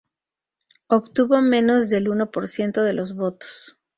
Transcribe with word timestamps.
Obtuvo 0.87 1.39
menos 1.43 1.89
del 1.91 2.09
uno 2.09 2.31
por 2.31 2.47
ciento 2.47 2.81
de 2.81 2.93
los 2.93 3.13
votos. 3.13 3.77